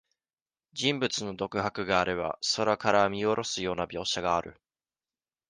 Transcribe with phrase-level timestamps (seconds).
[0.73, 4.59] 人物の独白があれば、空から見おろすような描写がある。